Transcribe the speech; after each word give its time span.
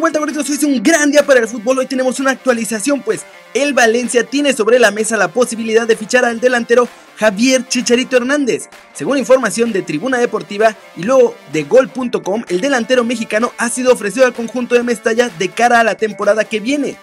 vuelta, 0.00 0.18
gorditos. 0.18 0.48
Hoy 0.48 0.58
un 0.64 0.82
gran 0.82 1.10
día 1.10 1.24
para 1.24 1.40
el 1.40 1.48
fútbol. 1.48 1.78
Hoy 1.78 1.86
tenemos 1.86 2.18
una 2.18 2.30
actualización, 2.30 3.02
pues 3.02 3.24
el 3.54 3.74
Valencia 3.74 4.24
tiene 4.24 4.52
sobre 4.52 4.78
la 4.78 4.90
mesa 4.90 5.16
la 5.16 5.28
posibilidad 5.28 5.86
de 5.86 5.96
fichar 5.96 6.24
al 6.24 6.40
delantero 6.40 6.88
Javier 7.16 7.66
Chicharito 7.68 8.16
Hernández. 8.16 8.68
Según 8.94 9.18
información 9.18 9.72
de 9.72 9.82
Tribuna 9.82 10.18
Deportiva 10.18 10.74
y 10.96 11.02
luego 11.02 11.34
de 11.52 11.64
Gol.com, 11.64 12.44
el 12.48 12.60
delantero 12.60 13.04
mexicano 13.04 13.52
ha 13.58 13.68
sido 13.68 13.92
ofrecido 13.92 14.26
al 14.26 14.32
conjunto 14.32 14.74
de 14.74 14.82
Mestalla 14.82 15.28
de 15.38 15.48
cara 15.50 15.80
a 15.80 15.84
la 15.84 15.94
temporada 15.94 16.44
que 16.44 16.60
viene. 16.60 16.96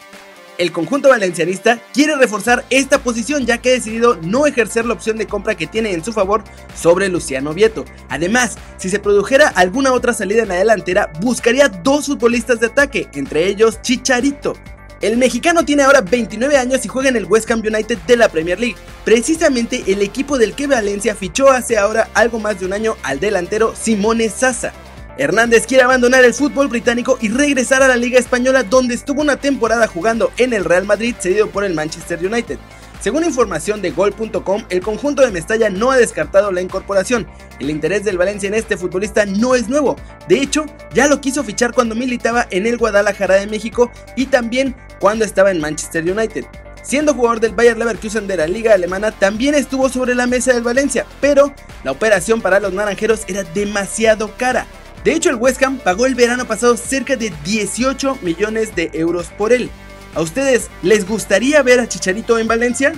El 0.59 0.71
conjunto 0.71 1.09
valencianista 1.09 1.79
quiere 1.93 2.15
reforzar 2.15 2.63
esta 2.69 2.99
posición 2.99 3.45
ya 3.45 3.57
que 3.57 3.69
ha 3.69 3.73
decidido 3.73 4.17
no 4.21 4.45
ejercer 4.45 4.85
la 4.85 4.93
opción 4.93 5.17
de 5.17 5.25
compra 5.25 5.55
que 5.55 5.65
tiene 5.65 5.93
en 5.93 6.03
su 6.03 6.13
favor 6.13 6.43
sobre 6.75 7.09
Luciano 7.09 7.53
Vieto. 7.53 7.85
Además, 8.09 8.55
si 8.77 8.89
se 8.89 8.99
produjera 8.99 9.47
alguna 9.47 9.93
otra 9.93 10.13
salida 10.13 10.43
en 10.43 10.49
la 10.49 10.55
delantera, 10.55 11.11
buscaría 11.21 11.69
dos 11.69 12.05
futbolistas 12.05 12.59
de 12.59 12.67
ataque, 12.67 13.09
entre 13.13 13.47
ellos 13.47 13.81
Chicharito. 13.81 14.53
El 15.01 15.17
mexicano 15.17 15.65
tiene 15.65 15.83
ahora 15.83 16.01
29 16.01 16.55
años 16.55 16.85
y 16.85 16.87
juega 16.87 17.09
en 17.09 17.17
el 17.17 17.25
West 17.25 17.49
Ham 17.49 17.59
United 17.59 17.97
de 18.07 18.15
la 18.15 18.29
Premier 18.29 18.59
League, 18.59 18.77
precisamente 19.03 19.83
el 19.87 20.01
equipo 20.01 20.37
del 20.37 20.53
que 20.53 20.67
Valencia 20.67 21.15
fichó 21.15 21.49
hace 21.49 21.77
ahora 21.77 22.09
algo 22.13 22.39
más 22.39 22.59
de 22.59 22.67
un 22.67 22.73
año 22.73 22.95
al 23.03 23.19
delantero 23.19 23.73
Simone 23.75 24.29
Sasa. 24.29 24.71
Hernández 25.17 25.67
quiere 25.67 25.83
abandonar 25.83 26.23
el 26.25 26.33
fútbol 26.33 26.67
británico 26.67 27.17
y 27.21 27.29
regresar 27.29 27.83
a 27.83 27.87
la 27.87 27.97
Liga 27.97 28.19
Española 28.19 28.63
donde 28.63 28.95
estuvo 28.95 29.21
una 29.21 29.37
temporada 29.37 29.87
jugando 29.87 30.31
en 30.37 30.53
el 30.53 30.65
Real 30.65 30.85
Madrid 30.85 31.15
cedido 31.19 31.49
por 31.49 31.63
el 31.63 31.75
Manchester 31.75 32.25
United. 32.25 32.57
Según 32.99 33.25
información 33.25 33.81
de 33.81 33.91
Gol.com, 33.91 34.63
el 34.69 34.81
conjunto 34.81 35.23
de 35.23 35.31
Mestalla 35.31 35.69
no 35.69 35.91
ha 35.91 35.97
descartado 35.97 36.53
la 36.53 36.61
incorporación. 36.61 37.27
El 37.59 37.69
interés 37.69 38.05
del 38.05 38.17
Valencia 38.17 38.47
en 38.47 38.53
este 38.53 38.77
futbolista 38.77 39.25
no 39.25 39.55
es 39.55 39.67
nuevo. 39.67 39.97
De 40.29 40.37
hecho, 40.39 40.65
ya 40.93 41.07
lo 41.07 41.19
quiso 41.19 41.43
fichar 41.43 41.73
cuando 41.73 41.95
militaba 41.95 42.47
en 42.49 42.65
el 42.65 42.77
Guadalajara 42.77 43.35
de 43.35 43.47
México 43.47 43.91
y 44.15 44.27
también 44.27 44.73
cuando 44.99 45.25
estaba 45.25 45.51
en 45.51 45.59
Manchester 45.59 46.09
United. 46.09 46.45
Siendo 46.81 47.13
jugador 47.13 47.41
del 47.41 47.53
Bayer 47.53 47.77
Leverkusen 47.77 48.25
de 48.25 48.37
la 48.37 48.47
liga 48.47 48.73
alemana, 48.73 49.11
también 49.11 49.53
estuvo 49.53 49.89
sobre 49.89 50.15
la 50.15 50.25
mesa 50.25 50.53
del 50.53 50.63
Valencia, 50.63 51.05
pero 51.19 51.53
la 51.83 51.91
operación 51.91 52.41
para 52.41 52.61
los 52.61 52.73
naranjeros 52.73 53.23
era 53.27 53.43
demasiado 53.43 54.31
cara. 54.37 54.65
De 55.03 55.13
hecho, 55.13 55.29
el 55.29 55.35
West 55.35 55.61
Ham 55.63 55.79
pagó 55.79 56.05
el 56.05 56.15
verano 56.15 56.45
pasado 56.45 56.77
cerca 56.77 57.15
de 57.15 57.33
18 57.43 58.19
millones 58.21 58.75
de 58.75 58.89
euros 58.93 59.27
por 59.37 59.51
él. 59.51 59.69
¿A 60.15 60.21
ustedes 60.21 60.69
les 60.81 61.07
gustaría 61.07 61.61
ver 61.63 61.79
a 61.79 61.87
Chicharito 61.87 62.37
en 62.37 62.47
Valencia? 62.47 62.93